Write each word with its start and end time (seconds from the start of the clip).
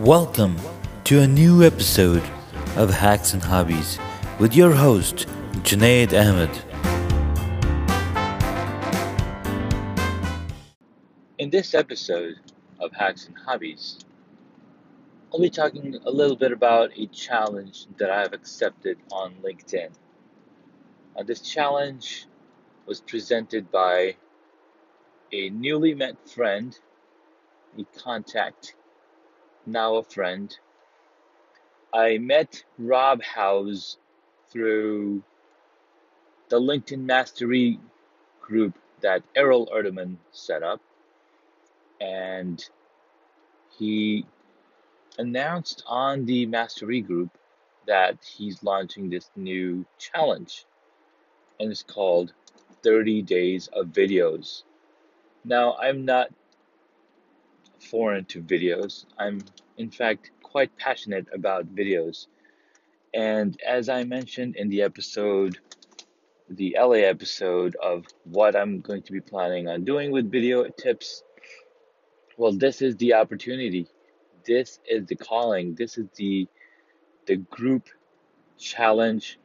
Welcome 0.00 0.56
to 1.04 1.20
a 1.20 1.26
new 1.26 1.64
episode 1.64 2.22
of 2.76 2.90
Hacks 2.90 3.32
and 3.32 3.42
Hobbies 3.42 3.98
with 4.38 4.54
your 4.54 4.72
host, 4.72 5.26
Junaid 5.62 6.12
Ahmed. 6.12 6.50
In 11.38 11.48
this 11.48 11.72
episode 11.72 12.34
of 12.78 12.92
Hacks 12.92 13.26
and 13.26 13.38
Hobbies, 13.38 14.00
I'll 15.32 15.40
be 15.40 15.48
talking 15.48 15.98
a 16.04 16.10
little 16.10 16.36
bit 16.36 16.52
about 16.52 16.90
a 16.94 17.06
challenge 17.06 17.86
that 17.96 18.10
I've 18.10 18.34
accepted 18.34 18.98
on 19.10 19.36
LinkedIn. 19.42 19.92
Uh, 21.18 21.22
this 21.22 21.40
challenge 21.40 22.26
was 22.84 23.00
presented 23.00 23.70
by 23.70 24.16
a 25.32 25.48
newly 25.48 25.94
met 25.94 26.28
friend, 26.28 26.78
a 27.78 27.84
contact, 27.98 28.74
now 29.66 29.96
a 29.96 30.02
friend. 30.02 30.56
I 31.92 32.18
met 32.18 32.64
Rob 32.78 33.22
House 33.22 33.98
through 34.50 35.22
the 36.48 36.60
LinkedIn 36.60 37.04
Mastery 37.04 37.80
group 38.40 38.78
that 39.00 39.22
Errol 39.34 39.68
Erdeman 39.74 40.16
set 40.30 40.62
up, 40.62 40.80
and 42.00 42.64
he 43.78 44.24
announced 45.18 45.82
on 45.86 46.24
the 46.26 46.46
Mastery 46.46 47.00
group 47.00 47.30
that 47.86 48.18
he's 48.24 48.62
launching 48.62 49.10
this 49.10 49.30
new 49.36 49.84
challenge, 49.98 50.64
and 51.58 51.70
it's 51.70 51.82
called 51.82 52.32
30 52.82 53.22
Days 53.22 53.68
of 53.72 53.86
Videos. 53.86 54.62
Now, 55.44 55.76
I'm 55.76 56.04
not 56.04 56.30
foreign 57.90 58.24
to 58.26 58.42
videos. 58.42 59.06
I'm, 59.18 59.42
in 59.76 59.90
fact, 59.90 60.30
quite 60.42 60.76
passionate 60.76 61.26
about 61.32 61.74
videos. 61.74 62.26
And 63.14 63.58
as 63.66 63.88
I 63.88 64.04
mentioned 64.04 64.56
in 64.56 64.68
the 64.68 64.82
episode, 64.82 65.58
the 66.48 66.76
LA 66.78 67.00
episode 67.14 67.76
of 67.82 68.04
what 68.24 68.54
I'm 68.54 68.80
going 68.80 69.02
to 69.02 69.12
be 69.12 69.20
planning 69.20 69.68
on 69.68 69.84
doing 69.84 70.10
with 70.10 70.30
video 70.30 70.64
tips, 70.68 71.22
well, 72.36 72.52
this 72.52 72.82
is 72.82 72.96
the 72.96 73.14
opportunity. 73.14 73.88
This 74.44 74.78
is 74.88 75.06
the 75.06 75.16
calling. 75.16 75.74
This 75.74 75.98
is 75.98 76.06
the 76.16 76.46
the 77.26 77.36
group 77.36 77.88
challenge, 78.58 79.38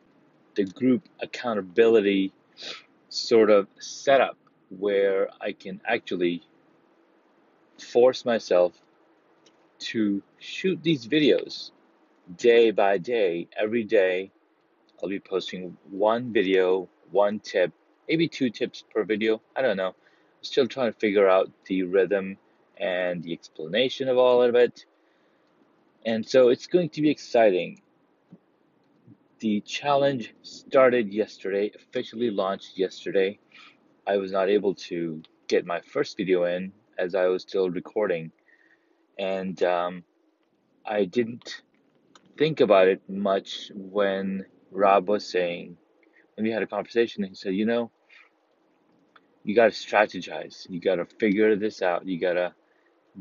the 0.56 0.66
group 0.66 1.10
accountability 1.20 2.32
sort 3.10 3.50
of 3.50 3.68
setup 3.80 4.38
where 4.70 5.30
I 5.42 5.52
can 5.52 5.82
actually 5.86 6.44
force 7.82 8.26
myself 8.26 8.74
to 9.80 10.22
shoot 10.40 10.82
these 10.84 11.08
videos 11.08 11.72
day 12.38 12.72
by 12.72 12.98
day, 12.98 13.48
every 13.58 13.84
day. 13.84 14.32
I'll 15.02 15.10
be 15.10 15.20
posting 15.20 15.78
one 15.90 16.32
video, 16.32 16.88
one 17.12 17.40
tip, 17.40 17.72
maybe 18.08 18.28
two 18.28 18.50
tips 18.50 18.84
per 18.94 19.04
video. 19.04 19.42
I 19.56 19.62
don't 19.62 19.78
know. 19.78 19.88
I'm 19.88 20.44
still 20.44 20.68
trying 20.68 20.92
to 20.92 21.00
figure 21.00 21.28
out 21.28 21.52
the 21.66 21.84
rhythm 21.84 22.38
and 22.78 23.24
the 23.24 23.34
explanation 23.34 24.08
of 24.08 24.18
all 24.18 24.42
of 24.44 24.56
it. 24.56 24.86
And 26.06 26.28
so 26.28 26.50
it's 26.50 26.68
going 26.68 26.90
to 26.90 27.02
be 27.02 27.10
exciting. 27.10 27.82
The 29.40 29.62
challenge 29.62 30.34
started 30.44 31.14
yesterday, 31.14 31.72
officially 31.76 32.30
launched 32.30 32.78
yesterday. 32.78 33.40
I 34.06 34.18
was 34.18 34.32
not 34.32 34.50
able 34.50 34.76
to 34.90 35.22
get 35.48 35.66
my 35.66 35.82
first 35.82 36.18
video 36.18 36.44
in 36.46 36.72
as 37.02 37.16
I 37.16 37.26
was 37.28 37.42
still 37.42 37.70
recording, 37.70 38.32
and 39.18 39.62
um, 39.64 40.04
I 40.86 41.06
didn't 41.06 41.62
think 42.38 42.60
about 42.60 42.88
it 42.88 43.02
much 43.10 43.72
when 43.74 44.46
Rob 44.72 45.10
was 45.10 45.28
saying, 45.28 45.78
when 46.36 46.46
we 46.46 46.52
had 46.52 46.64
a 46.64 46.68
conversation, 46.68 47.24
he 47.24 47.36
said, 47.36 47.56
you 47.56 47.66
know, 47.66 47.92
you 49.44 49.56
got 49.56 49.72
to 49.72 49.78
strategize, 49.88 50.70
you 50.70 50.80
got 50.80 50.96
to 50.96 51.06
figure 51.06 51.56
this 51.56 51.82
out, 51.82 52.08
you 52.08 52.20
got 52.20 52.34
to 52.34 52.54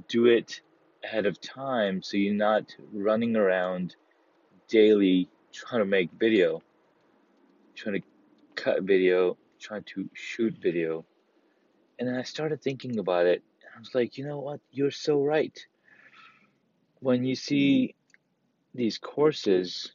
do 0.09 0.27
it 0.27 0.61
ahead 1.03 1.25
of 1.25 1.41
time 1.41 2.03
so 2.03 2.17
you're 2.19 2.35
not 2.35 2.77
running 2.93 3.35
around 3.35 3.97
daily 4.69 5.29
trying 5.53 5.81
to 5.81 5.87
make 5.87 6.11
video, 6.19 6.63
trying 7.75 8.01
to 8.01 8.07
cut 8.55 8.83
video, 8.83 9.37
trying 9.59 9.85
to 9.85 10.09
shoot 10.13 10.55
video. 10.63 11.05
And 11.99 12.09
then 12.09 12.17
I 12.17 12.23
started 12.23 12.63
thinking 12.63 12.99
about 12.99 13.27
it. 13.27 13.43
I 13.81 13.83
was 13.83 13.95
like, 13.95 14.19
you 14.19 14.27
know 14.27 14.41
what? 14.41 14.61
You're 14.73 14.91
so 14.91 15.25
right. 15.25 15.59
When 16.99 17.25
you 17.25 17.35
see 17.35 17.95
these 18.75 18.99
courses, 18.99 19.95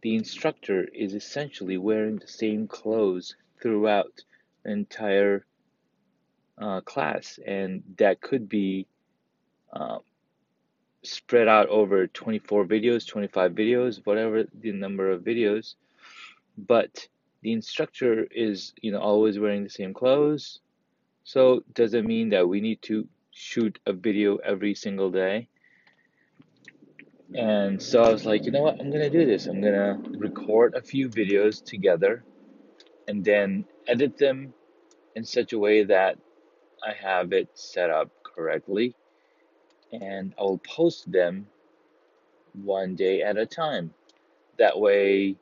the 0.00 0.16
instructor 0.16 0.84
is 0.84 1.12
essentially 1.12 1.76
wearing 1.76 2.16
the 2.16 2.28
same 2.28 2.66
clothes 2.66 3.36
throughout 3.60 4.24
the 4.64 4.72
entire 4.72 5.44
uh, 6.56 6.80
class. 6.80 7.38
And 7.46 7.82
that 7.98 8.22
could 8.22 8.48
be 8.48 8.86
uh, 9.70 9.98
spread 11.02 11.46
out 11.46 11.68
over 11.68 12.06
24 12.06 12.64
videos, 12.64 13.06
25 13.06 13.52
videos, 13.52 14.00
whatever 14.06 14.44
the 14.60 14.72
number 14.72 15.10
of 15.10 15.20
videos. 15.20 15.74
But 16.56 17.06
the 17.42 17.52
instructor 17.52 18.26
is, 18.30 18.72
you 18.80 18.92
know, 18.92 19.00
always 19.00 19.38
wearing 19.38 19.62
the 19.62 19.68
same 19.68 19.92
clothes. 19.92 20.60
So 21.24 21.64
does 21.74 21.92
it 21.92 22.06
mean 22.06 22.30
that 22.30 22.48
we 22.48 22.62
need 22.62 22.80
to 22.82 23.06
shoot 23.36 23.78
a 23.84 23.92
video 23.92 24.36
every 24.36 24.74
single 24.74 25.10
day? 25.10 25.46
And 27.34 27.82
so 27.82 28.02
I 28.02 28.10
was 28.10 28.24
like, 28.24 28.46
you 28.46 28.50
know 28.50 28.62
what? 28.62 28.80
I'm 28.80 28.90
gonna 28.90 29.10
do 29.10 29.26
this. 29.26 29.46
I'm 29.46 29.60
gonna 29.60 30.00
record 30.16 30.74
a 30.74 30.80
few 30.80 31.10
videos 31.10 31.62
together 31.62 32.24
and 33.06 33.22
then 33.22 33.66
edit 33.86 34.16
them 34.16 34.54
in 35.14 35.24
such 35.24 35.52
a 35.52 35.58
way 35.58 35.84
that 35.84 36.16
I 36.82 36.94
have 36.94 37.34
it 37.34 37.50
set 37.52 37.90
up 37.90 38.10
correctly 38.22 38.94
and 39.92 40.34
I 40.38 40.42
will 40.42 40.58
post 40.58 41.12
them 41.12 41.46
one 42.54 42.96
day 42.96 43.22
at 43.22 43.36
a 43.36 43.44
time. 43.44 43.92
That 44.58 44.80
way, 44.80 45.36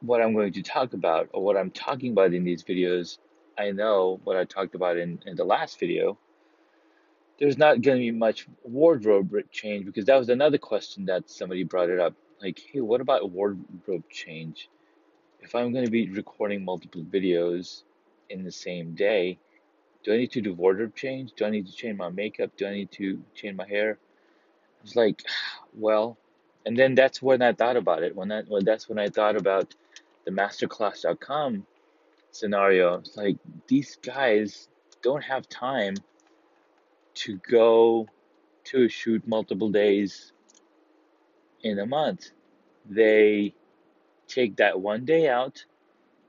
what 0.00 0.20
I'm 0.20 0.34
going 0.34 0.54
to 0.54 0.62
talk 0.62 0.92
about 0.92 1.28
or 1.32 1.44
what 1.44 1.56
I'm 1.56 1.70
talking 1.70 2.10
about 2.10 2.34
in 2.34 2.42
these 2.42 2.64
videos, 2.64 3.18
I 3.58 3.70
know 3.70 4.20
what 4.24 4.36
I 4.36 4.44
talked 4.44 4.74
about 4.74 4.96
in, 4.96 5.20
in 5.26 5.36
the 5.36 5.44
last 5.44 5.78
video. 5.78 6.18
There's 7.38 7.58
not 7.58 7.82
going 7.82 7.98
to 7.98 8.00
be 8.00 8.10
much 8.10 8.46
wardrobe 8.62 9.32
change 9.50 9.86
because 9.86 10.06
that 10.06 10.18
was 10.18 10.28
another 10.28 10.58
question 10.58 11.06
that 11.06 11.28
somebody 11.28 11.64
brought 11.64 11.90
it 11.90 12.00
up. 12.00 12.14
Like, 12.40 12.60
hey, 12.72 12.80
what 12.80 13.00
about 13.00 13.30
wardrobe 13.30 14.08
change? 14.10 14.68
If 15.40 15.54
I'm 15.54 15.72
going 15.72 15.84
to 15.84 15.90
be 15.90 16.10
recording 16.10 16.64
multiple 16.64 17.02
videos 17.02 17.82
in 18.30 18.44
the 18.44 18.52
same 18.52 18.94
day, 18.94 19.38
do 20.02 20.12
I 20.12 20.18
need 20.18 20.32
to 20.32 20.40
do 20.40 20.54
wardrobe 20.54 20.94
change? 20.94 21.32
Do 21.36 21.44
I 21.44 21.50
need 21.50 21.66
to 21.66 21.72
change 21.72 21.98
my 21.98 22.10
makeup? 22.10 22.50
Do 22.56 22.66
I 22.66 22.72
need 22.72 22.90
to 22.92 23.22
change 23.34 23.56
my 23.56 23.66
hair? 23.66 23.98
I 24.80 24.82
was 24.82 24.96
like, 24.96 25.22
well, 25.74 26.16
and 26.64 26.76
then 26.76 26.94
that's 26.94 27.22
when 27.22 27.42
I 27.42 27.52
thought 27.52 27.76
about 27.76 28.02
it. 28.02 28.14
When 28.14 28.32
I, 28.32 28.42
well, 28.46 28.62
that's 28.62 28.88
when 28.88 28.98
I 28.98 29.08
thought 29.08 29.36
about 29.36 29.74
the 30.24 30.30
masterclass.com 30.30 31.66
scenario. 32.38 32.94
It's 32.98 33.16
like 33.16 33.36
these 33.66 33.96
guys 34.02 34.68
don't 35.02 35.22
have 35.22 35.48
time 35.48 35.94
to 37.14 37.38
go 37.50 38.08
to 38.64 38.88
shoot 38.88 39.26
multiple 39.26 39.70
days 39.70 40.32
in 41.62 41.78
a 41.78 41.86
month. 41.86 42.30
They 42.88 43.54
take 44.28 44.56
that 44.56 44.80
one 44.80 45.04
day 45.04 45.28
out, 45.28 45.64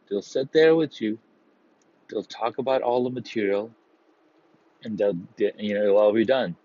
they'll 0.10 0.22
sit 0.22 0.54
there 0.54 0.76
with 0.76 1.02
you, 1.02 1.18
they'll 2.10 2.24
talk 2.24 2.58
about 2.58 2.82
all 2.82 3.04
the 3.04 3.10
material 3.10 3.72
and 4.84 4.98
they'll 4.98 5.18
you 5.38 5.74
know 5.74 5.84
it'll 5.84 5.98
all 5.98 6.14
be 6.14 6.26
done 6.26 6.56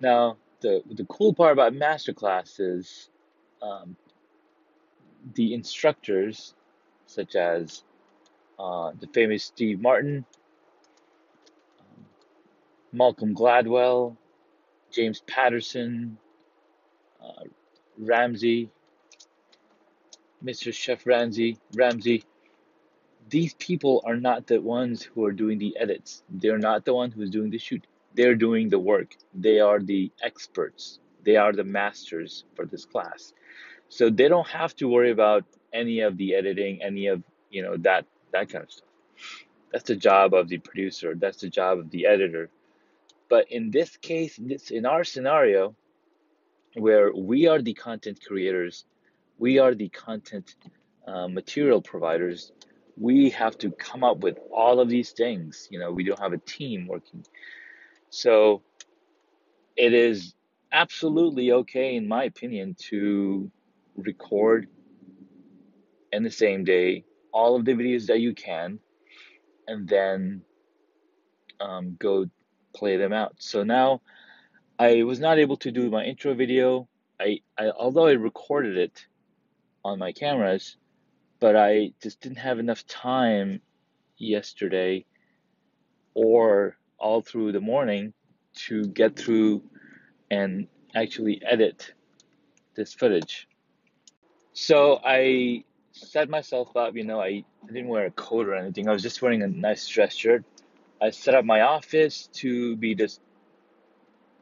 now 0.00 0.36
the 0.60 0.82
the 0.90 1.04
cool 1.04 1.32
part 1.32 1.52
about 1.52 1.72
masterclass 1.72 2.60
is 2.60 3.10
um, 3.62 3.96
the 5.34 5.54
instructors 5.54 6.54
such 7.06 7.36
as 7.36 7.84
uh, 8.58 8.92
the 9.00 9.06
famous 9.08 9.44
steve 9.44 9.80
martin 9.80 10.24
um, 11.80 12.04
malcolm 12.92 13.34
gladwell 13.34 14.16
james 14.90 15.20
patterson 15.26 16.16
uh, 17.22 17.44
ramsay 17.98 18.70
mr 20.44 20.72
chef 20.72 21.06
ramsay 21.06 21.56
ramsay 21.74 22.22
these 23.28 23.54
people 23.54 24.02
are 24.04 24.16
not 24.16 24.46
the 24.46 24.60
ones 24.60 25.02
who 25.02 25.24
are 25.24 25.32
doing 25.32 25.58
the 25.58 25.76
edits. 25.78 26.22
They're 26.30 26.58
not 26.58 26.84
the 26.84 26.94
one 26.94 27.10
who's 27.10 27.30
doing 27.30 27.50
the 27.50 27.58
shoot. 27.58 27.86
They're 28.14 28.34
doing 28.34 28.68
the 28.68 28.78
work. 28.78 29.16
They 29.34 29.60
are 29.60 29.80
the 29.80 30.10
experts. 30.22 31.00
They 31.24 31.36
are 31.36 31.52
the 31.52 31.64
masters 31.64 32.44
for 32.54 32.66
this 32.66 32.84
class. 32.84 33.32
So 33.88 34.10
they 34.10 34.28
don't 34.28 34.46
have 34.48 34.74
to 34.76 34.88
worry 34.88 35.10
about 35.10 35.44
any 35.72 36.00
of 36.00 36.16
the 36.16 36.34
editing, 36.34 36.82
any 36.82 37.08
of 37.08 37.22
you 37.50 37.62
know 37.62 37.76
that 37.78 38.06
that 38.36 38.50
kind 38.50 38.64
of 38.64 38.70
stuff. 38.70 38.88
That's 39.72 39.84
the 39.84 39.96
job 39.96 40.34
of 40.34 40.48
the 40.48 40.58
producer. 40.58 41.14
That's 41.14 41.40
the 41.40 41.48
job 41.48 41.78
of 41.78 41.90
the 41.90 42.06
editor. 42.06 42.50
But 43.28 43.50
in 43.50 43.70
this 43.70 43.96
case, 43.96 44.38
this 44.40 44.70
in 44.70 44.86
our 44.86 45.04
scenario, 45.04 45.74
where 46.74 47.12
we 47.12 47.46
are 47.48 47.60
the 47.60 47.74
content 47.74 48.20
creators, 48.24 48.84
we 49.38 49.58
are 49.58 49.74
the 49.74 49.88
content 49.88 50.54
uh, 51.06 51.28
material 51.28 51.82
providers, 51.82 52.52
we 52.96 53.30
have 53.30 53.58
to 53.58 53.70
come 53.70 54.04
up 54.04 54.18
with 54.18 54.38
all 54.52 54.80
of 54.80 54.88
these 54.88 55.10
things. 55.10 55.68
You 55.70 55.78
know, 55.80 55.90
we 55.90 56.04
don't 56.04 56.18
have 56.18 56.32
a 56.32 56.38
team 56.38 56.86
working. 56.86 57.24
So 58.10 58.62
it 59.76 59.92
is 59.92 60.34
absolutely 60.72 61.52
okay, 61.52 61.96
in 61.96 62.06
my 62.06 62.24
opinion, 62.24 62.76
to 62.90 63.50
record 63.96 64.68
in 66.12 66.22
the 66.22 66.30
same 66.30 66.64
day 66.64 67.04
all 67.36 67.54
of 67.54 67.66
the 67.66 67.74
videos 67.74 68.06
that 68.06 68.20
you 68.20 68.34
can 68.34 68.78
and 69.68 69.86
then 69.86 70.40
um, 71.60 71.94
go 71.98 72.24
play 72.74 72.96
them 72.96 73.12
out. 73.12 73.34
So 73.38 73.62
now 73.62 74.00
I 74.78 75.02
was 75.02 75.20
not 75.20 75.38
able 75.38 75.58
to 75.58 75.70
do 75.70 75.90
my 75.90 76.02
intro 76.02 76.32
video. 76.34 76.88
I, 77.20 77.40
I 77.58 77.68
although 77.68 78.06
I 78.06 78.12
recorded 78.12 78.78
it 78.78 79.04
on 79.84 79.98
my 79.98 80.12
cameras, 80.12 80.78
but 81.38 81.56
I 81.56 81.92
just 82.02 82.22
didn't 82.22 82.38
have 82.38 82.58
enough 82.58 82.86
time 82.86 83.60
yesterday 84.16 85.04
or 86.14 86.78
all 86.98 87.20
through 87.20 87.52
the 87.52 87.60
morning 87.60 88.14
to 88.66 88.86
get 88.86 89.14
through 89.14 89.62
and 90.30 90.68
actually 90.94 91.42
edit 91.44 91.92
this 92.74 92.94
footage. 92.94 93.46
So 94.54 94.98
I 95.04 95.64
set 95.96 96.28
myself 96.28 96.76
up, 96.76 96.94
you 96.94 97.04
know, 97.04 97.20
I, 97.20 97.44
I 97.64 97.66
didn't 97.66 97.88
wear 97.88 98.06
a 98.06 98.10
coat 98.10 98.46
or 98.48 98.54
anything. 98.54 98.88
I 98.88 98.92
was 98.92 99.02
just 99.02 99.22
wearing 99.22 99.42
a 99.42 99.48
nice 99.48 99.86
dress 99.88 100.14
shirt. 100.14 100.44
I 101.00 101.10
set 101.10 101.34
up 101.34 101.44
my 101.44 101.62
office 101.62 102.28
to 102.34 102.76
be 102.76 102.94
this 102.94 103.20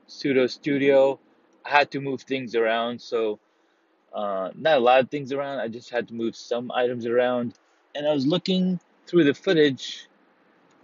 pseudo 0.06 0.46
studio. 0.46 1.18
I 1.64 1.70
had 1.70 1.90
to 1.92 2.00
move 2.00 2.22
things 2.22 2.54
around, 2.54 3.00
so 3.00 3.38
uh, 4.12 4.50
not 4.54 4.78
a 4.78 4.80
lot 4.80 5.00
of 5.00 5.10
things 5.10 5.32
around. 5.32 5.60
I 5.60 5.68
just 5.68 5.90
had 5.90 6.08
to 6.08 6.14
move 6.14 6.36
some 6.36 6.70
items 6.72 7.06
around. 7.06 7.54
And 7.94 8.06
I 8.06 8.12
was 8.12 8.26
looking 8.26 8.80
through 9.06 9.24
the 9.24 9.34
footage 9.34 10.08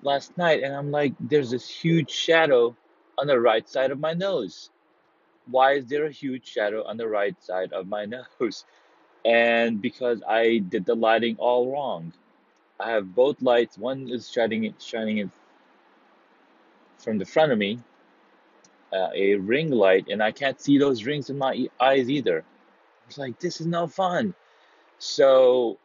last 0.02 0.36
night, 0.38 0.62
and 0.62 0.74
I'm 0.74 0.90
like, 0.90 1.14
there's 1.20 1.50
this 1.50 1.68
huge 1.68 2.10
shadow 2.10 2.76
on 3.18 3.26
the 3.26 3.38
right 3.38 3.68
side 3.68 3.90
of 3.90 3.98
my 3.98 4.14
nose. 4.14 4.70
Why 5.46 5.74
is 5.74 5.86
there 5.86 6.06
a 6.06 6.12
huge 6.12 6.46
shadow 6.46 6.84
on 6.84 6.96
the 6.96 7.08
right 7.08 7.40
side 7.42 7.72
of 7.72 7.86
my 7.86 8.04
nose? 8.40 8.64
And 9.24 9.82
because 9.82 10.22
I 10.26 10.58
did 10.58 10.86
the 10.86 10.94
lighting 10.94 11.36
all 11.38 11.72
wrong. 11.72 12.12
I 12.78 12.90
have 12.90 13.14
both 13.14 13.42
lights. 13.42 13.76
One 13.76 14.08
is 14.08 14.30
shining 14.30 14.64
it, 14.64 14.80
shining 14.80 15.18
it 15.18 15.28
from 16.96 17.18
the 17.18 17.26
front 17.26 17.52
of 17.52 17.58
me, 17.58 17.78
uh, 18.92 19.10
a 19.14 19.34
ring 19.34 19.70
light, 19.70 20.08
and 20.08 20.22
I 20.22 20.32
can't 20.32 20.60
see 20.60 20.78
those 20.78 21.04
rings 21.04 21.30
in 21.30 21.38
my 21.38 21.68
eyes 21.78 22.08
either. 22.08 22.44
It's 23.06 23.18
like 23.18 23.38
this 23.40 23.60
is 23.60 23.66
no 23.66 23.86
fun. 23.86 24.34
So 24.98 25.78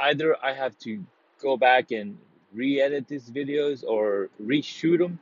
either 0.00 0.36
I 0.44 0.52
have 0.52 0.78
to 0.80 1.04
go 1.40 1.56
back 1.56 1.90
and 1.90 2.18
re-edit 2.52 3.06
these 3.06 3.30
videos 3.30 3.84
or 3.86 4.30
reshoot 4.42 4.98
them, 4.98 5.18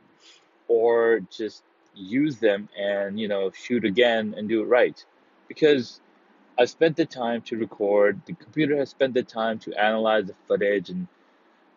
or 0.67 1.21
just 1.31 1.63
use 1.95 2.37
them 2.37 2.69
and 2.77 3.19
you 3.19 3.27
know 3.27 3.51
shoot 3.51 3.85
again 3.85 4.35
and 4.37 4.47
do 4.47 4.61
it 4.61 4.65
right, 4.65 5.03
because 5.47 6.01
I 6.59 6.65
spent 6.65 6.95
the 6.97 7.05
time 7.05 7.41
to 7.43 7.57
record. 7.57 8.21
The 8.25 8.33
computer 8.33 8.77
has 8.77 8.89
spent 8.89 9.13
the 9.13 9.23
time 9.23 9.59
to 9.59 9.73
analyze 9.73 10.25
the 10.27 10.35
footage 10.47 10.89
and 10.89 11.07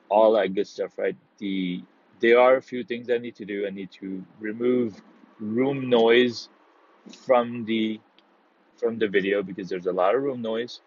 all 0.08 0.32
that 0.32 0.54
good 0.54 0.66
stuff, 0.66 0.98
right? 0.98 1.16
The 1.38 1.82
there 2.20 2.40
are 2.40 2.56
a 2.56 2.62
few 2.62 2.84
things 2.84 3.10
I 3.10 3.18
need 3.18 3.36
to 3.36 3.44
do. 3.44 3.66
I 3.66 3.70
need 3.70 3.90
to 3.92 4.24
remove 4.40 5.00
room 5.38 5.88
noise 5.88 6.48
from 7.26 7.64
the 7.64 8.00
from 8.76 8.98
the 8.98 9.08
video 9.08 9.42
because 9.42 9.68
there's 9.68 9.86
a 9.86 9.92
lot 9.92 10.14
of 10.14 10.22
room 10.22 10.42
noise, 10.42 10.80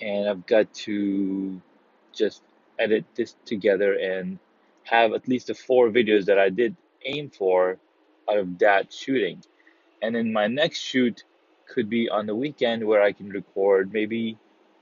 and 0.00 0.28
I've 0.28 0.46
got 0.46 0.72
to 0.86 1.60
just 2.12 2.42
edit 2.78 3.04
this 3.14 3.36
together 3.44 3.94
and 3.94 4.38
have 4.84 5.12
at 5.12 5.28
least 5.28 5.48
the 5.48 5.54
four 5.54 5.90
videos 5.90 6.26
that 6.26 6.38
I 6.38 6.48
did 6.48 6.76
aim 7.04 7.30
for 7.30 7.78
out 8.30 8.38
of 8.38 8.58
that 8.58 8.92
shooting. 8.92 9.42
And 10.02 10.16
in 10.16 10.32
my 10.32 10.46
next 10.46 10.80
shoot 10.80 11.24
could 11.72 11.88
be 11.88 12.08
on 12.08 12.26
the 12.26 12.34
weekend 12.34 12.86
where 12.86 13.02
I 13.02 13.12
can 13.12 13.30
record 13.30 13.92
maybe 13.92 14.38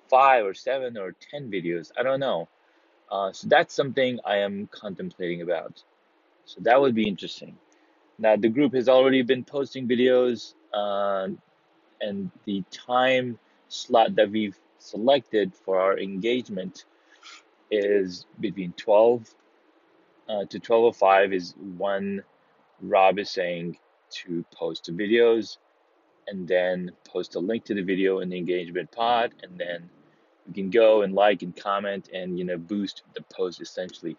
five 0.08 0.44
or 0.44 0.54
seven 0.54 0.98
or 0.98 1.14
ten 1.30 1.50
videos. 1.50 1.92
I 1.96 2.02
don't 2.02 2.20
know. 2.20 2.48
Uh, 3.10 3.32
so 3.32 3.48
that's 3.48 3.74
something 3.74 4.18
I 4.24 4.38
am 4.38 4.68
contemplating 4.72 5.42
about. 5.42 5.82
So 6.44 6.60
that 6.62 6.80
would 6.80 6.94
be 6.94 7.06
interesting. 7.08 7.56
Now 8.18 8.36
the 8.36 8.48
group 8.48 8.74
has 8.74 8.88
already 8.88 9.22
been 9.22 9.44
posting 9.44 9.88
videos, 9.88 10.54
uh, 10.74 11.28
and 12.00 12.30
the 12.44 12.64
time 12.70 13.38
slot 13.68 14.16
that 14.16 14.30
we've 14.30 14.58
selected 14.78 15.54
for 15.54 15.80
our 15.80 15.98
engagement 15.98 16.84
is 17.70 18.26
between 18.40 18.72
12 18.72 19.34
uh, 20.28 20.44
to 20.46 20.58
12:05 20.58 21.34
is 21.34 21.54
when 21.76 22.22
Rob 22.80 23.18
is 23.18 23.30
saying 23.30 23.78
to 24.10 24.44
post 24.52 24.86
the 24.86 24.92
videos 24.92 25.58
and 26.30 26.46
then 26.46 26.92
post 27.04 27.34
a 27.34 27.40
link 27.40 27.64
to 27.64 27.74
the 27.74 27.82
video 27.82 28.20
in 28.20 28.30
the 28.30 28.38
engagement 28.38 28.90
pod 28.92 29.34
and 29.42 29.58
then 29.58 29.90
you 30.46 30.54
can 30.54 30.70
go 30.70 31.02
and 31.02 31.12
like 31.12 31.42
and 31.42 31.54
comment 31.56 32.08
and 32.14 32.38
you 32.38 32.44
know 32.44 32.56
boost 32.56 33.02
the 33.14 33.22
post 33.22 33.60
essentially. 33.60 34.16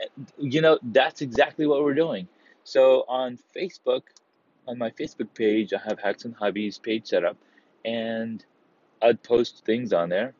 And, 0.00 0.52
you 0.52 0.60
know 0.60 0.78
that's 0.82 1.22
exactly 1.22 1.66
what 1.66 1.82
we're 1.82 1.94
doing. 1.94 2.28
So 2.64 3.04
on 3.08 3.38
facebook 3.56 4.02
on 4.68 4.78
my 4.78 4.90
facebook 4.90 5.34
page 5.34 5.72
i 5.72 5.88
have 5.88 5.98
hacks 5.98 6.24
and 6.24 6.34
hobbies 6.36 6.78
page 6.78 7.06
set 7.06 7.24
up 7.24 7.36
and 7.84 8.44
i'd 9.02 9.22
post 9.22 9.64
things 9.64 9.92
on 9.92 10.08
there. 10.08 10.34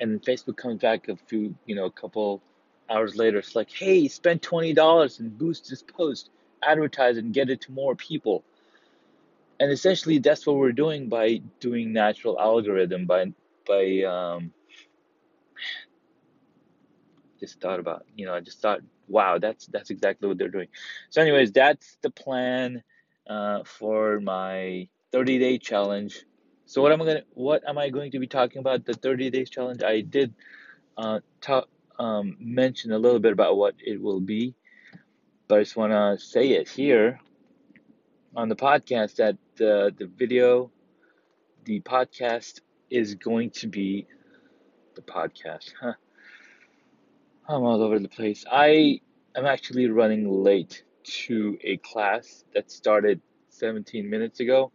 And 0.00 0.22
facebook 0.22 0.56
comes 0.56 0.80
back 0.80 1.08
a 1.08 1.16
few 1.16 1.54
you 1.66 1.74
know 1.74 1.86
a 1.86 1.90
couple 1.90 2.40
hours 2.88 3.16
later. 3.16 3.38
It's 3.38 3.56
like 3.56 3.70
hey 3.70 4.06
spend 4.06 4.40
$20 4.42 5.20
and 5.20 5.36
boost 5.36 5.68
this 5.68 5.82
post. 5.82 6.30
Advertise 6.64 7.16
and 7.16 7.34
get 7.34 7.50
it 7.50 7.60
to 7.62 7.72
more 7.72 7.96
people 7.96 8.44
and 9.62 9.70
essentially 9.70 10.18
that's 10.18 10.46
what 10.46 10.56
we're 10.56 10.72
doing 10.72 11.08
by 11.08 11.40
doing 11.60 11.92
natural 11.92 12.38
algorithm 12.40 13.06
by 13.06 13.32
by 13.66 14.02
um 14.02 14.52
just 17.38 17.60
thought 17.60 17.80
about 17.80 18.04
you 18.16 18.26
know 18.26 18.34
i 18.34 18.40
just 18.40 18.60
thought 18.60 18.80
wow 19.08 19.38
that's 19.38 19.66
that's 19.66 19.90
exactly 19.90 20.28
what 20.28 20.38
they're 20.38 20.48
doing. 20.48 20.68
So 21.10 21.22
anyways 21.22 21.52
that's 21.52 21.98
the 22.02 22.10
plan 22.10 22.82
uh, 23.28 23.62
for 23.64 24.20
my 24.20 24.88
30 25.12 25.38
day 25.38 25.58
challenge. 25.58 26.24
So 26.66 26.82
what 26.82 26.92
am 26.92 27.02
i 27.02 27.04
going 27.04 27.18
to 27.18 27.24
what 27.34 27.62
am 27.68 27.78
i 27.78 27.90
going 27.90 28.10
to 28.12 28.18
be 28.18 28.26
talking 28.26 28.58
about 28.60 28.84
the 28.84 28.94
30 28.94 29.30
days 29.30 29.50
challenge? 29.50 29.82
I 29.82 30.00
did 30.00 30.34
uh 30.96 31.20
talk 31.40 31.68
um, 31.98 32.36
mention 32.40 32.92
a 32.92 32.98
little 32.98 33.20
bit 33.20 33.32
about 33.32 33.56
what 33.56 33.74
it 33.78 34.00
will 34.02 34.20
be 34.20 34.54
but 35.46 35.58
i 35.58 35.62
just 35.62 35.76
want 35.76 35.92
to 35.92 36.18
say 36.18 36.50
it 36.52 36.68
here 36.68 37.20
on 38.34 38.48
the 38.48 38.56
podcast 38.56 39.16
that 39.16 39.36
the 39.56 39.94
the 39.96 40.06
video, 40.06 40.70
the 41.64 41.80
podcast 41.80 42.60
is 42.90 43.14
going 43.14 43.50
to 43.50 43.66
be 43.66 44.06
the 44.94 45.02
podcast. 45.02 45.72
Huh. 45.80 45.94
I'm 47.48 47.62
all 47.62 47.82
over 47.82 47.98
the 47.98 48.08
place. 48.08 48.44
I 48.50 49.00
am 49.34 49.46
actually 49.46 49.88
running 49.88 50.28
late 50.28 50.84
to 51.24 51.58
a 51.62 51.76
class 51.78 52.44
that 52.54 52.70
started 52.70 53.20
17 53.48 54.08
minutes 54.08 54.40
ago, 54.40 54.70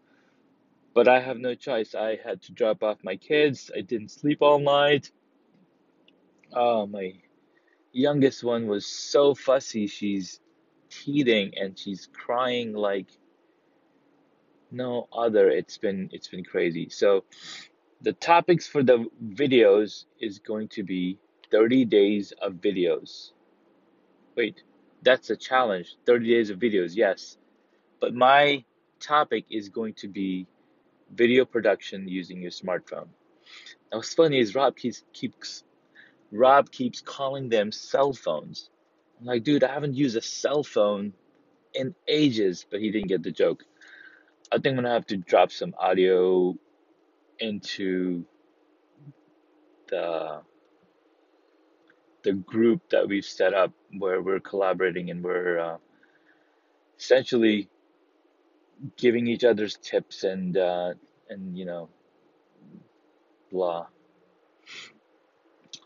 but 0.93 1.07
I 1.07 1.19
have 1.19 1.37
no 1.37 1.55
choice. 1.55 1.95
I 1.95 2.19
had 2.23 2.41
to 2.43 2.51
drop 2.51 2.83
off 2.83 2.97
my 3.03 3.15
kids. 3.15 3.71
I 3.75 3.81
didn't 3.81 4.09
sleep 4.09 4.39
all 4.41 4.59
night. 4.59 5.11
Oh, 6.53 6.85
my 6.85 7.13
youngest 7.91 8.43
one 8.43 8.67
was 8.67 8.85
so 8.85 9.33
fussy. 9.33 9.87
She's 9.87 10.39
teething 10.89 11.53
and 11.57 11.77
she's 11.77 12.07
crying 12.13 12.73
like 12.73 13.07
no 14.71 15.07
other. 15.11 15.49
It's 15.49 15.77
been 15.77 16.09
it's 16.11 16.27
been 16.27 16.43
crazy. 16.43 16.89
So 16.89 17.23
the 18.01 18.13
topics 18.13 18.67
for 18.67 18.83
the 18.83 19.05
videos 19.25 20.05
is 20.19 20.39
going 20.39 20.67
to 20.69 20.83
be 20.83 21.17
30 21.51 21.85
days 21.85 22.33
of 22.41 22.53
videos. 22.53 23.31
Wait, 24.35 24.63
that's 25.01 25.29
a 25.29 25.35
challenge. 25.35 25.95
30 26.05 26.27
days 26.27 26.49
of 26.49 26.59
videos, 26.59 26.95
yes. 26.95 27.37
But 27.99 28.13
my 28.13 28.63
topic 28.99 29.45
is 29.49 29.69
going 29.69 29.93
to 29.95 30.07
be 30.07 30.47
video 31.13 31.45
production 31.45 32.07
using 32.07 32.41
your 32.41 32.51
smartphone. 32.51 33.07
Now 33.91 33.99
what's 33.99 34.13
funny 34.13 34.39
is 34.39 34.55
Rob 34.55 34.75
keeps 34.75 35.03
keeps 35.13 35.63
Rob 36.31 36.69
keeps 36.71 37.01
calling 37.01 37.49
them 37.49 37.71
cell 37.71 38.13
phones. 38.13 38.69
I'm 39.19 39.25
like, 39.25 39.43
dude, 39.43 39.63
I 39.63 39.73
haven't 39.73 39.95
used 39.95 40.17
a 40.17 40.21
cell 40.21 40.63
phone 40.63 41.13
in 41.73 41.95
ages, 42.07 42.65
but 42.69 42.81
he 42.81 42.91
didn't 42.91 43.07
get 43.07 43.23
the 43.23 43.31
joke. 43.31 43.63
I 44.51 44.55
think 44.55 44.67
I'm 44.67 44.75
gonna 44.75 44.93
have 44.93 45.07
to 45.07 45.17
drop 45.17 45.51
some 45.51 45.75
audio 45.77 46.55
into 47.39 48.25
the 49.89 50.41
the 52.23 52.33
group 52.33 52.81
that 52.89 53.07
we've 53.07 53.25
set 53.25 53.53
up 53.53 53.71
where 53.97 54.21
we're 54.21 54.39
collaborating 54.39 55.09
and 55.09 55.23
we're 55.23 55.59
uh, 55.59 55.77
essentially 56.99 57.69
giving 58.97 59.27
each 59.27 59.43
other's 59.43 59.77
tips 59.77 60.23
and 60.23 60.57
uh, 60.57 60.93
and 61.29 61.57
you 61.57 61.65
know 61.65 61.89
blah. 63.51 63.87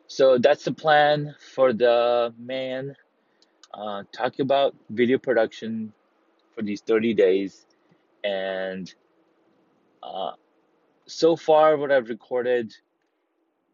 So 0.07 0.37
that's 0.37 0.65
the 0.65 0.73
plan 0.73 1.35
for 1.53 1.73
the 1.73 2.33
man. 2.37 2.95
Uh, 3.73 4.03
talking 4.11 4.43
about 4.43 4.75
video 4.89 5.17
production 5.17 5.93
for 6.53 6.61
these 6.61 6.81
30 6.81 7.13
days, 7.13 7.65
and 8.23 8.93
uh, 10.03 10.31
so 11.07 11.35
far 11.35 11.77
what 11.77 11.91
I've 11.91 12.09
recorded, 12.09 12.73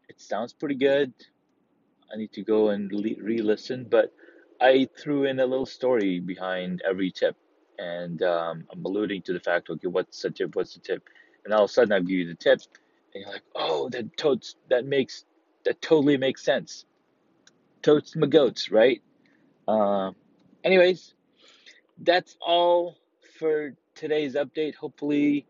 it 0.08 0.20
sounds 0.20 0.52
pretty 0.52 0.74
good. 0.74 1.12
I 2.12 2.16
need 2.16 2.32
to 2.32 2.42
go 2.42 2.70
and 2.70 2.90
re-listen, 2.90 3.86
but 3.88 4.12
I 4.60 4.88
threw 4.98 5.24
in 5.24 5.40
a 5.40 5.46
little 5.46 5.66
story 5.66 6.20
behind 6.20 6.82
every 6.88 7.10
tip, 7.10 7.36
and 7.78 8.22
um, 8.22 8.64
I'm 8.72 8.84
alluding 8.84 9.22
to 9.22 9.32
the 9.32 9.40
fact, 9.40 9.70
okay, 9.70 9.88
what's 9.88 10.22
the 10.22 10.30
tip? 10.30 10.56
What's 10.56 10.74
the 10.74 10.80
tip? 10.80 11.08
And 11.44 11.54
all 11.54 11.64
of 11.64 11.70
a 11.70 11.72
sudden, 11.72 11.92
I 11.92 12.00
give 12.00 12.10
you 12.10 12.28
the 12.28 12.34
tip, 12.34 12.60
and 13.14 13.22
you're 13.22 13.32
like, 13.32 13.42
oh, 13.54 13.88
that 13.90 14.16
totes 14.16 14.56
that 14.68 14.84
makes 14.84 15.24
that 15.64 15.80
totally 15.82 16.16
makes 16.16 16.42
sense. 16.42 16.86
Totes 17.82 18.16
my 18.16 18.26
goats, 18.26 18.70
right? 18.70 19.02
Uh, 19.66 20.12
anyways, 20.64 21.14
that's 22.02 22.36
all 22.40 22.96
for 23.38 23.74
today's 23.98 24.34
update. 24.34 24.76
Hopefully, 24.76 25.44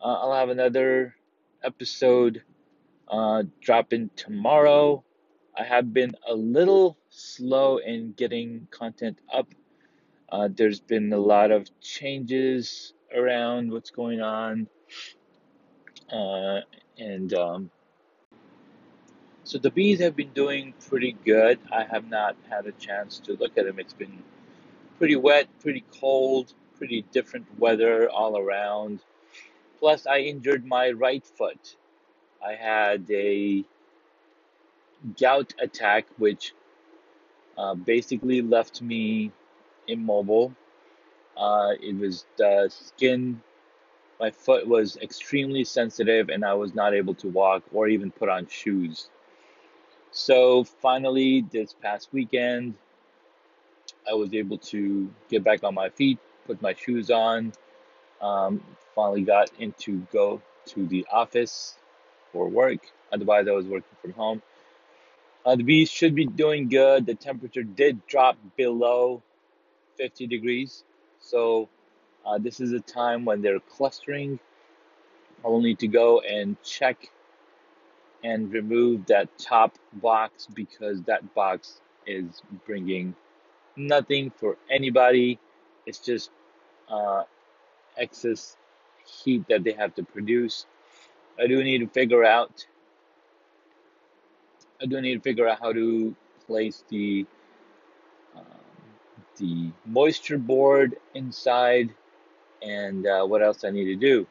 uh, 0.00 0.14
I'll 0.14 0.32
have 0.32 0.48
another 0.48 1.16
episode 1.64 2.42
uh, 3.08 3.42
dropping 3.60 4.10
tomorrow. 4.14 5.02
I 5.58 5.64
have 5.64 5.92
been 5.92 6.12
a 6.28 6.34
little 6.34 6.96
slow 7.10 7.78
in 7.78 8.12
getting 8.12 8.68
content 8.70 9.18
up. 9.34 9.48
Uh, 10.30 10.48
there's 10.54 10.78
been 10.78 11.12
a 11.12 11.18
lot 11.18 11.50
of 11.50 11.68
changes 11.80 12.94
around 13.14 13.72
what's 13.72 13.90
going 13.90 14.20
on. 14.20 14.68
Uh, 16.12 16.60
and 16.96 17.34
um, 17.34 17.70
so 19.42 19.58
the 19.58 19.70
bees 19.70 19.98
have 19.98 20.14
been 20.14 20.32
doing 20.32 20.74
pretty 20.88 21.16
good. 21.24 21.58
I 21.72 21.82
have 21.82 22.08
not 22.08 22.36
had 22.48 22.66
a 22.66 22.72
chance 22.72 23.18
to 23.24 23.32
look 23.32 23.58
at 23.58 23.64
them. 23.64 23.80
It's 23.80 23.94
been 23.94 24.22
pretty 24.98 25.16
wet, 25.16 25.48
pretty 25.60 25.84
cold, 26.00 26.54
pretty 26.80 27.02
different 27.12 27.46
weather 27.60 28.10
all 28.10 28.38
around. 28.38 29.00
Plus, 29.78 30.06
I 30.06 30.20
injured 30.20 30.66
my 30.66 30.90
right 30.92 31.24
foot. 31.24 31.76
I 32.44 32.54
had 32.54 33.08
a 33.10 33.64
gout 35.20 35.54
attack, 35.60 36.06
which 36.18 36.54
uh, 37.58 37.74
basically 37.74 38.42
left 38.42 38.82
me 38.82 39.30
immobile. 39.86 40.54
Uh, 41.36 41.72
it 41.80 41.96
was 41.96 42.24
the 42.38 42.68
skin, 42.70 43.42
my 44.20 44.30
foot 44.30 44.66
was 44.66 44.96
extremely 44.98 45.64
sensitive, 45.64 46.30
and 46.30 46.44
I 46.44 46.54
was 46.54 46.74
not 46.74 46.94
able 46.94 47.14
to 47.16 47.28
walk 47.28 47.64
or 47.72 47.88
even 47.88 48.10
put 48.10 48.28
on 48.30 48.46
shoes. 48.48 49.10
So 50.12 50.64
finally, 50.64 51.46
this 51.52 51.74
past 51.74 52.10
weekend, 52.12 52.74
I 54.08 54.14
was 54.14 54.34
able 54.34 54.58
to 54.58 55.10
get 55.30 55.44
back 55.44 55.64
on 55.64 55.74
my 55.74 55.90
feet, 55.90 56.18
put 56.46 56.60
my 56.62 56.74
shoes 56.74 57.10
on, 57.10 57.52
um, 58.20 58.62
finally 58.94 59.22
got 59.22 59.50
into 59.58 60.06
go 60.12 60.42
to 60.66 60.86
the 60.86 61.06
office 61.10 61.76
for 62.32 62.48
work. 62.48 62.80
Otherwise, 63.12 63.48
I 63.48 63.52
was 63.52 63.66
working 63.66 63.96
from 64.02 64.12
home. 64.12 64.42
Uh, 65.44 65.56
the 65.56 65.62
bees 65.64 65.90
should 65.90 66.14
be 66.14 66.26
doing 66.26 66.68
good. 66.68 67.06
The 67.06 67.14
temperature 67.14 67.62
did 67.62 68.06
drop 68.06 68.36
below 68.56 69.22
50 69.96 70.26
degrees. 70.26 70.84
So 71.20 71.68
uh, 72.26 72.38
this 72.38 72.60
is 72.60 72.72
a 72.72 72.80
time 72.80 73.24
when 73.24 73.42
they're 73.42 73.60
clustering. 73.60 74.38
I'll 75.44 75.60
need 75.60 75.78
to 75.80 75.88
go 75.88 76.20
and 76.20 76.62
check 76.62 77.10
and 78.22 78.52
remove 78.52 79.06
that 79.06 79.28
top 79.38 79.78
box 79.94 80.46
because 80.54 81.02
that 81.02 81.34
box 81.34 81.80
is 82.06 82.42
bringing 82.66 83.14
nothing 83.76 84.30
for 84.30 84.56
anybody. 84.70 85.38
It's 85.90 85.98
just 85.98 86.30
uh, 86.88 87.24
excess 87.96 88.56
heat 89.04 89.44
that 89.48 89.64
they 89.64 89.72
have 89.72 89.92
to 89.96 90.04
produce. 90.04 90.66
I 91.36 91.48
do 91.48 91.64
need 91.64 91.78
to 91.78 91.88
figure 91.88 92.24
out 92.24 92.64
I 94.80 94.86
do 94.86 95.00
need 95.00 95.14
to 95.14 95.20
figure 95.20 95.48
out 95.48 95.58
how 95.60 95.72
to 95.72 96.14
place 96.46 96.84
the 96.88 97.26
um, 98.36 98.44
the 99.38 99.70
moisture 99.84 100.38
board 100.38 100.96
inside 101.14 101.90
and 102.62 103.04
uh, 103.06 103.24
what 103.24 103.42
else 103.42 103.64
I 103.64 103.70
need 103.70 103.86
to 103.86 103.96
do. 103.96 104.26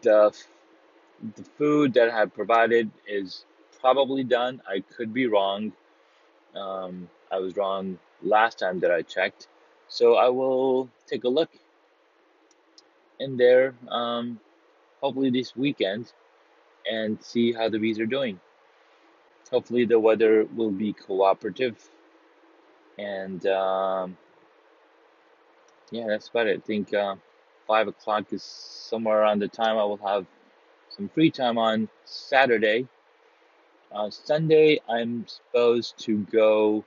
The 0.00 0.34
the 1.36 1.44
food 1.58 1.92
that 1.94 2.08
I 2.08 2.16
have 2.16 2.32
provided 2.32 2.90
is 3.06 3.44
probably 3.80 4.24
done. 4.24 4.62
I 4.66 4.80
could 4.96 5.12
be 5.12 5.26
wrong. 5.26 5.72
Um, 6.56 7.10
I 7.30 7.38
was 7.38 7.54
wrong 7.56 7.98
last 8.22 8.58
time 8.58 8.80
that 8.80 8.90
I 8.90 9.02
checked. 9.02 9.48
So 9.90 10.16
I 10.16 10.30
will 10.30 10.90
take 11.08 11.24
a 11.24 11.28
look 11.30 11.50
in 13.20 13.36
there, 13.36 13.74
um, 13.88 14.40
hopefully 15.02 15.30
this 15.30 15.56
weekend, 15.56 16.12
and 16.90 17.22
see 17.22 17.52
how 17.52 17.68
the 17.68 17.78
bees 17.78 18.00
are 18.00 18.06
doing. 18.06 18.40
Hopefully 19.50 19.84
the 19.84 19.98
weather 20.00 20.46
will 20.56 20.70
be 20.70 20.92
cooperative. 20.92 21.76
And 22.98 23.44
um, 23.46 24.16
yeah 25.90 26.06
that's 26.08 26.28
about 26.28 26.46
it. 26.46 26.58
I 26.58 26.66
think 26.66 26.94
uh, 26.94 27.16
five 27.66 27.88
o'clock 27.88 28.32
is 28.32 28.42
somewhere 28.42 29.20
around 29.20 29.40
the 29.40 29.48
time 29.48 29.78
i 29.78 29.84
will 29.84 29.98
have 29.98 30.26
some 30.90 31.08
free 31.08 31.30
time 31.30 31.58
on 31.58 31.88
saturday. 32.04 32.86
Uh, 33.92 34.10
sunday 34.10 34.80
i'm 34.88 35.26
supposed 35.28 35.98
to 35.98 36.18
go 36.32 36.84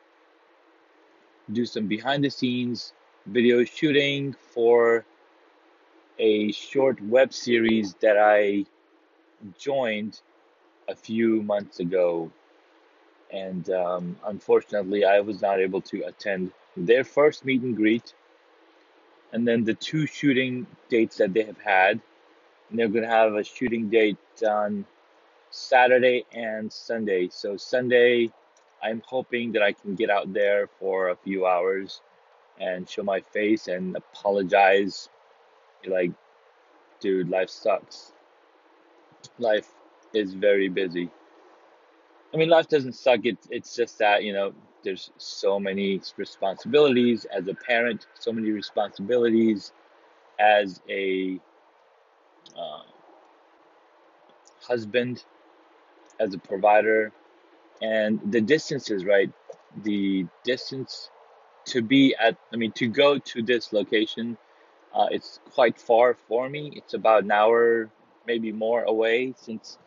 do 1.52 1.66
some 1.66 1.88
behind 1.88 2.24
the 2.24 2.30
scenes 2.30 2.94
video 3.26 3.64
shooting 3.64 4.36
for 4.54 5.06
a 6.20 6.52
short 6.52 7.02
web 7.02 7.34
series 7.34 7.96
that 7.96 8.18
i 8.18 8.66
joined 9.58 10.22
a 10.88 10.96
few 10.96 11.42
months 11.44 11.80
ago 11.80 12.32
and 13.34 13.68
um, 13.72 14.16
unfortunately, 14.26 15.04
I 15.04 15.20
was 15.20 15.42
not 15.42 15.60
able 15.60 15.82
to 15.82 16.04
attend 16.04 16.52
their 16.78 17.04
first 17.04 17.44
meet 17.44 17.64
and 17.64 17.76
greet, 17.76 18.14
and 19.34 19.48
then 19.48 19.64
the 19.64 19.74
two 19.74 20.06
shooting 20.06 20.68
dates 20.90 21.18
that 21.18 21.34
they 21.34 21.44
have 21.44 21.60
had. 21.60 22.00
And 22.70 22.80
they're 22.80 22.88
going 22.88 23.04
to 23.04 23.10
have 23.10 23.34
a 23.34 23.44
shooting 23.44 23.90
date 23.90 24.18
on 24.48 24.86
Saturday 25.50 26.26
and 26.32 26.72
Sunday. 26.72 27.30
So 27.30 27.58
Sunday, 27.58 28.32
I'm 28.84 29.02
hoping 29.06 29.54
that 29.54 29.64
I 29.64 29.74
can 29.74 29.96
get 29.96 30.10
out 30.10 30.34
there 30.34 30.68
for 30.80 31.10
a 31.10 31.16
few 31.16 31.46
hours 31.46 32.02
and 32.60 32.90
show 32.90 33.04
my 33.04 33.22
face 33.22 33.68
and 33.68 33.96
apologize. 33.96 35.10
Like, 35.88 36.12
dude, 37.00 37.30
life 37.30 37.50
sucks. 37.50 38.14
Life 39.40 39.70
is 40.14 40.34
very 40.34 40.70
busy. 40.70 41.10
I 42.34 42.38
mean, 42.38 42.50
life 42.50 42.68
doesn't 42.68 42.94
suck. 42.94 43.22
It's 43.24 43.48
it's 43.52 43.76
just 43.76 44.00
that 44.00 44.24
you 44.24 44.34
know 44.34 44.54
there's 44.84 45.12
so 45.18 45.60
many 45.60 46.02
responsibilities 46.18 47.26
as 47.26 47.48
a 47.48 47.54
parent, 47.54 48.08
so 48.16 48.32
many 48.34 48.52
responsibilities 48.52 49.72
as 50.40 50.82
a 50.90 51.40
uh, 52.58 52.84
husband, 54.62 55.24
as 56.20 56.34
a 56.34 56.40
provider, 56.40 57.12
and 57.82 58.20
the 58.32 58.42
distances, 58.42 59.06
right? 59.06 59.32
The 59.84 60.26
distance 60.44 61.10
to 61.66 61.82
be 61.82 62.16
at, 62.20 62.38
I 62.52 62.58
mean, 62.58 62.72
to 62.74 62.88
go 62.88 63.18
to 63.18 63.42
this 63.42 63.74
location, 63.74 64.38
uh, 64.94 65.08
it's 65.12 65.40
quite 65.52 65.80
far 65.80 66.14
for 66.14 66.50
me. 66.50 66.74
It's 66.76 66.94
about 66.94 67.24
an 67.24 67.32
hour, 67.32 67.90
maybe 68.28 68.52
more 68.52 68.84
away, 68.84 69.34
since 69.38 69.78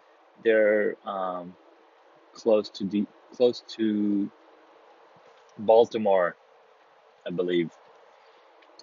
they're 0.45 0.97
um, 1.07 1.55
close 2.33 2.69
to 2.71 2.85
the 2.85 3.07
close 3.37 3.63
to 3.77 4.31
Baltimore, 5.59 6.37
I 7.27 7.31
believe. 7.31 7.71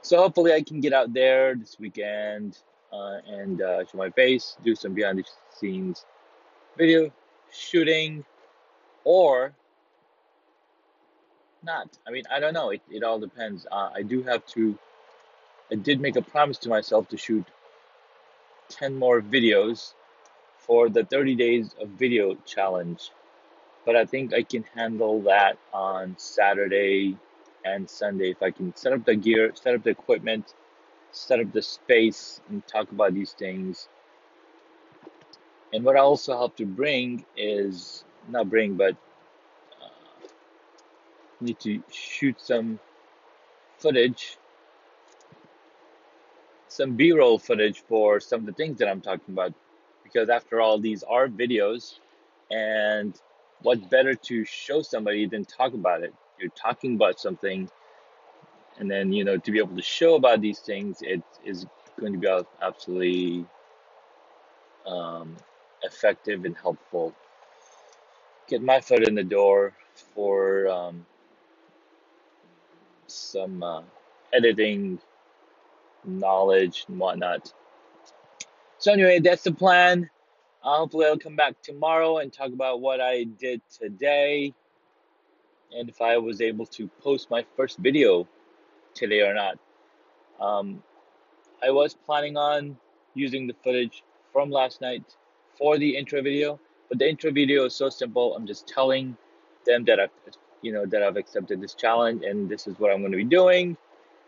So 0.01 0.17
hopefully 0.17 0.53
I 0.53 0.61
can 0.61 0.81
get 0.81 0.93
out 0.93 1.13
there 1.13 1.55
this 1.55 1.77
weekend 1.79 2.57
uh, 2.91 3.19
and 3.25 3.61
uh, 3.61 3.85
show 3.85 3.97
my 3.97 4.09
face, 4.09 4.57
do 4.63 4.75
some 4.75 4.93
behind 4.93 5.19
the 5.19 5.23
scenes 5.49 6.05
video 6.77 7.11
shooting, 7.51 8.25
or 9.03 9.53
not. 11.63 11.97
I 12.07 12.11
mean, 12.11 12.23
I 12.31 12.39
don't 12.39 12.53
know. 12.53 12.71
It, 12.71 12.81
it 12.89 13.03
all 13.03 13.19
depends. 13.19 13.65
Uh, 13.71 13.89
I 13.93 14.01
do 14.03 14.23
have 14.23 14.45
to. 14.47 14.77
I 15.71 15.75
did 15.75 16.01
make 16.01 16.15
a 16.15 16.21
promise 16.21 16.57
to 16.59 16.69
myself 16.69 17.07
to 17.09 17.17
shoot 17.17 17.45
10 18.69 18.95
more 18.95 19.21
videos 19.21 19.93
for 20.57 20.89
the 20.89 21.03
30 21.03 21.35
days 21.35 21.75
of 21.81 21.89
video 21.89 22.35
challenge 22.45 23.11
but 23.85 23.95
I 23.95 24.05
think 24.05 24.33
I 24.33 24.43
can 24.43 24.63
handle 24.75 25.21
that 25.23 25.57
on 25.73 26.15
Saturday 26.17 27.17
and 27.65 27.89
Sunday 27.89 28.31
if 28.31 28.41
I 28.41 28.51
can 28.51 28.75
set 28.75 28.93
up 28.93 29.05
the 29.05 29.15
gear, 29.15 29.51
set 29.55 29.75
up 29.75 29.83
the 29.83 29.89
equipment, 29.89 30.53
set 31.11 31.39
up 31.39 31.51
the 31.51 31.61
space, 31.61 32.41
and 32.49 32.65
talk 32.67 32.91
about 32.91 33.13
these 33.13 33.33
things. 33.33 33.89
And 35.73 35.83
what 35.83 35.95
I 35.95 35.99
also 35.99 36.33
help 36.33 36.55
to 36.57 36.65
bring 36.65 37.25
is 37.35 38.03
not 38.29 38.49
bring, 38.49 38.75
but 38.75 38.95
uh, 39.81 40.27
need 41.41 41.59
to 41.59 41.81
shoot 41.91 42.39
some 42.39 42.79
footage, 43.77 44.37
some 46.67 46.95
B-roll 46.95 47.39
footage 47.39 47.81
for 47.87 48.19
some 48.19 48.41
of 48.41 48.45
the 48.45 48.53
things 48.53 48.79
that 48.79 48.87
I'm 48.87 49.01
talking 49.01 49.33
about, 49.33 49.53
because 50.03 50.29
after 50.29 50.61
all, 50.61 50.79
these 50.79 51.03
are 51.03 51.27
videos, 51.27 51.99
and 52.51 53.19
what 53.61 53.89
better 53.89 54.13
to 54.15 54.45
show 54.45 54.81
somebody 54.81 55.25
than 55.25 55.45
talk 55.45 55.73
about 55.73 56.03
it? 56.03 56.13
You're 56.39 56.49
talking 56.51 56.95
about 56.95 57.19
something 57.19 57.69
and 58.79 58.89
then 58.89 59.13
you 59.13 59.23
know 59.23 59.37
to 59.37 59.51
be 59.51 59.59
able 59.59 59.75
to 59.75 59.81
show 59.81 60.15
about 60.15 60.41
these 60.41 60.59
things 60.59 60.97
it 61.01 61.23
is 61.45 61.65
going 61.99 62.13
to 62.13 62.19
be 62.19 62.27
absolutely 62.61 63.45
um, 64.85 65.35
effective 65.83 66.45
and 66.45 66.57
helpful 66.57 67.13
get 68.53 68.61
my 68.61 68.79
foot 68.79 69.07
in 69.07 69.15
the 69.15 69.23
door 69.23 69.73
for 70.15 70.67
um, 70.67 71.05
some 73.07 73.63
uh, 73.63 73.81
editing 74.33 74.99
knowledge 76.05 76.85
and 76.87 76.99
whatnot 76.99 77.53
so 78.77 78.91
anyway 78.91 79.19
that's 79.19 79.43
the 79.43 79.51
plan 79.51 80.09
uh, 80.63 80.77
hopefully 80.77 81.05
i'll 81.05 81.17
come 81.17 81.35
back 81.35 81.53
tomorrow 81.61 82.17
and 82.19 82.33
talk 82.33 82.51
about 82.53 82.81
what 82.81 83.01
i 83.01 83.23
did 83.23 83.61
today 83.69 84.53
and 85.75 85.89
if 85.89 86.01
i 86.01 86.17
was 86.17 86.41
able 86.41 86.65
to 86.65 86.87
post 87.01 87.31
my 87.31 87.45
first 87.55 87.77
video 87.79 88.27
today 88.93 89.21
or 89.21 89.33
not. 89.33 89.57
Um, 90.39 90.83
I 91.63 91.71
was 91.71 91.93
planning 91.93 92.37
on 92.37 92.77
using 93.13 93.47
the 93.47 93.55
footage 93.63 94.03
from 94.31 94.49
last 94.49 94.81
night 94.81 95.03
for 95.57 95.77
the 95.77 95.97
intro 95.97 96.21
video, 96.21 96.59
but 96.93 96.99
the 96.99 97.09
intro 97.09 97.31
video 97.31 97.65
is 97.65 97.73
so 97.73 97.89
simple. 97.89 98.35
I'm 98.35 98.45
just 98.45 98.67
telling 98.67 99.17
them 99.65 99.83
that 99.85 99.99
I've, 99.99 100.11
you 100.61 100.71
know, 100.71 100.85
that 100.85 101.01
I've 101.01 101.17
accepted 101.17 101.59
this 101.59 101.73
challenge 101.73 102.23
and 102.23 102.47
this 102.47 102.67
is 102.67 102.77
what 102.77 102.91
I'm 102.91 102.99
going 102.99 103.11
to 103.13 103.17
be 103.17 103.23
doing. 103.23 103.77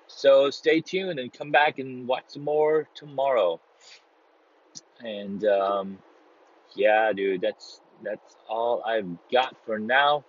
So 0.08 0.50
stay 0.50 0.82
tuned 0.82 1.20
and 1.20 1.32
come 1.32 1.52
back 1.52 1.78
and 1.78 2.08
watch 2.08 2.24
some 2.30 2.44
more 2.44 2.90
tomorrow. 2.96 3.60
And 5.04 5.46
um, 5.46 6.00
yeah, 6.76 7.14
dude, 7.14 7.42
that's 7.42 7.82
that's 8.04 8.36
all 8.50 8.82
I've 8.84 9.10
got 9.32 9.56
for 9.64 9.78
now. 9.78 10.26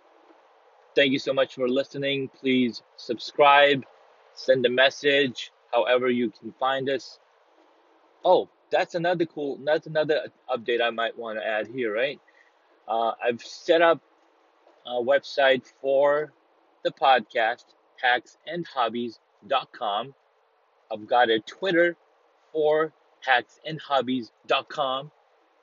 Thank 0.94 1.12
you 1.12 1.18
so 1.18 1.32
much 1.32 1.54
for 1.54 1.66
listening. 1.66 2.28
Please 2.28 2.82
subscribe 2.96 3.82
send 4.36 4.66
a 4.66 4.68
message, 4.68 5.50
however 5.72 6.10
you 6.10 6.30
can 6.30 6.52
find 6.60 6.90
us. 6.90 7.18
Oh, 8.22 8.50
that's 8.70 8.94
another 8.94 9.24
cool, 9.24 9.58
that's 9.64 9.86
another 9.86 10.28
update 10.54 10.82
I 10.82 10.90
might 10.90 11.16
want 11.18 11.38
to 11.38 11.46
add 11.46 11.68
here, 11.68 11.94
right? 11.94 12.20
Uh, 12.88 13.12
I've 13.22 13.42
set 13.42 13.82
up 13.82 14.00
a 14.86 15.02
website 15.02 15.70
for 15.80 16.32
the 16.84 16.92
podcast, 16.92 17.64
hacksandhobbies.com. 18.02 20.14
I've 20.92 21.06
got 21.06 21.30
a 21.30 21.40
Twitter 21.40 21.96
for 22.52 22.92
hacksandhobbies.com, 23.26 25.10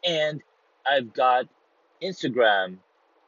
and 0.03 0.41
I've 0.85 1.13
got 1.13 1.45
Instagram 2.03 2.79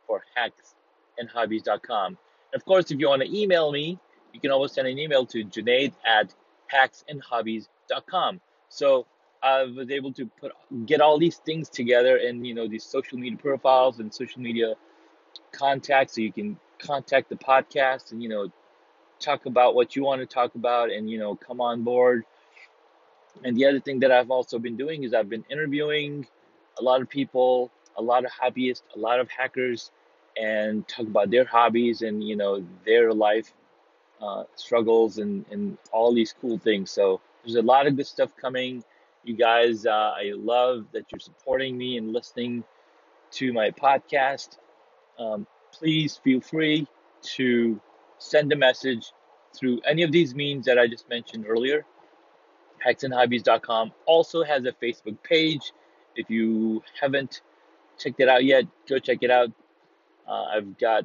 for 0.05 0.23
hacksandhobbies.com. 0.37 2.17
Of 2.53 2.65
course, 2.65 2.91
if 2.91 2.99
you 2.99 3.07
want 3.09 3.21
to 3.21 3.37
email 3.37 3.71
me, 3.71 3.97
you 4.33 4.41
can 4.41 4.51
always 4.51 4.73
send 4.73 4.87
an 4.87 4.99
email 4.99 5.25
to 5.27 5.45
Junaid 5.45 5.93
at 6.05 6.33
hacksandhobbies.com. 6.73 8.41
So 8.69 9.05
I 9.45 9.63
was 9.65 9.91
able 9.91 10.13
to 10.13 10.25
put 10.41 10.51
get 10.87 11.01
all 11.01 11.19
these 11.19 11.37
things 11.37 11.69
together 11.69 12.17
and 12.17 12.45
you 12.47 12.55
know 12.55 12.67
these 12.67 12.83
social 12.83 13.19
media 13.19 13.37
profiles 13.37 13.99
and 13.99 14.13
social 14.13 14.41
media 14.41 14.75
contacts 15.51 16.15
so 16.15 16.21
you 16.21 16.33
can 16.33 16.57
contact 16.79 17.29
the 17.29 17.35
podcast 17.35 18.11
and 18.11 18.23
you 18.23 18.29
know 18.29 18.51
talk 19.19 19.45
about 19.45 19.75
what 19.75 19.95
you 19.95 20.03
want 20.03 20.21
to 20.21 20.27
talk 20.27 20.55
about 20.55 20.91
and 20.91 21.09
you 21.09 21.19
know 21.19 21.35
come 21.35 21.61
on 21.61 21.83
board. 21.83 22.25
And 23.43 23.55
the 23.57 23.65
other 23.65 23.79
thing 23.79 23.99
that 23.99 24.11
I've 24.11 24.31
also 24.31 24.59
been 24.59 24.77
doing 24.77 25.03
is 25.03 25.13
I've 25.13 25.29
been 25.29 25.45
interviewing 25.49 26.27
a 26.79 26.83
lot 26.83 27.01
of 27.01 27.09
people, 27.09 27.71
a 27.97 28.01
lot 28.01 28.25
of 28.25 28.31
hobbyists, 28.31 28.83
a 28.95 28.99
lot 28.99 29.19
of 29.19 29.29
hackers 29.29 29.91
and 30.37 30.87
talk 30.87 31.07
about 31.07 31.29
their 31.31 31.45
hobbies 31.45 32.01
and 32.01 32.23
you 32.23 32.35
know 32.35 32.65
their 32.85 33.13
life 33.13 33.53
uh, 34.21 34.43
struggles 34.55 35.17
and, 35.17 35.45
and 35.51 35.77
all 35.91 36.13
these 36.13 36.33
cool 36.41 36.57
things. 36.57 36.91
So 36.91 37.21
there's 37.43 37.55
a 37.55 37.61
lot 37.61 37.87
of 37.87 37.95
good 37.95 38.07
stuff 38.07 38.35
coming. 38.35 38.83
You 39.25 39.35
guys, 39.35 39.85
uh, 39.85 39.91
I 39.91 40.33
love 40.35 40.85
that 40.93 41.05
you're 41.11 41.19
supporting 41.19 41.77
me 41.77 41.97
and 41.97 42.13
listening 42.13 42.63
to 43.31 43.53
my 43.53 43.71
podcast. 43.71 44.57
Um, 45.19 45.47
please 45.73 46.21
feel 46.23 46.41
free 46.41 46.87
to 47.35 47.81
send 48.19 48.53
a 48.53 48.55
message 48.55 49.11
through 49.57 49.81
any 49.87 50.03
of 50.03 50.11
these 50.11 50.35
means 50.35 50.65
that 50.67 50.77
I 50.77 50.87
just 50.87 51.09
mentioned 51.09 51.45
earlier. 51.47 51.85
Hacksandhobbies.com 52.85 53.93
also 54.05 54.43
has 54.43 54.63
a 54.65 54.71
Facebook 54.73 55.21
page. 55.23 55.73
If 56.15 56.29
you 56.29 56.83
haven't 57.01 57.41
checked 57.97 58.19
it 58.19 58.29
out 58.29 58.45
yet, 58.45 58.65
go 58.87 58.99
check 58.99 59.19
it 59.21 59.31
out. 59.31 59.51
Uh, 60.27 60.45
I've 60.55 60.77
got 60.77 61.03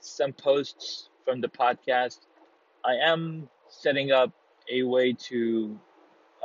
some 0.00 0.34
posts 0.34 1.08
from 1.24 1.40
the 1.40 1.48
podcast 1.48 2.20
I 2.84 2.96
am 2.96 3.48
setting 3.68 4.12
up 4.12 4.32
a 4.72 4.82
way 4.82 5.12
to 5.12 5.78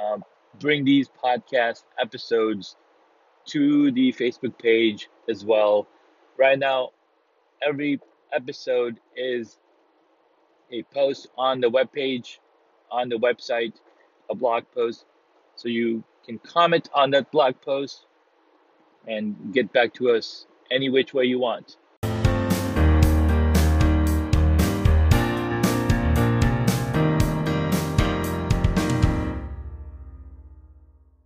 uh, 0.02 0.18
bring 0.60 0.86
these 0.86 1.10
podcast 1.10 1.84
episodes 2.00 2.76
to 3.46 3.92
the 3.92 4.12
Facebook 4.13 4.58
page 4.58 5.10
as 5.30 5.44
well. 5.46 5.88
Right 6.38 6.58
now, 6.58 6.92
every 7.66 8.00
episode 8.32 9.00
is 9.16 9.58
a 10.72 10.84
post 10.84 11.28
on 11.38 11.60
the 11.62 11.70
web 11.70 11.92
page, 11.92 12.39
on 12.92 13.10
the 13.10 13.18
website, 13.18 13.74
a 14.30 14.36
blog 14.36 14.63
post. 14.74 15.06
So 15.56 15.70
you 15.70 16.04
can 16.26 16.39
comment 16.39 16.89
on 16.94 17.12
that 17.12 17.32
blog 17.32 17.60
post 17.62 18.06
and 19.08 19.54
get 19.54 19.72
back 19.74 19.94
to 19.96 20.12
us 20.12 20.48
any 20.72 20.89
which 20.89 21.13
way 21.13 21.26
you 21.26 21.39
want. 21.39 21.78